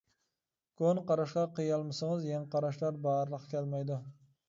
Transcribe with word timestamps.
كونا 0.81 1.03
قاراشقا 1.11 1.45
قىيالمىسىڭىز، 1.61 2.27
يېڭى 2.33 2.51
قاراشلار 2.57 3.01
بارلىققا 3.09 3.57
كەلمەيدۇ. 3.57 4.05